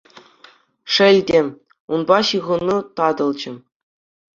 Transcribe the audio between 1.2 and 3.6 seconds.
те, унпа ҫыхӑну татӑлчӗ.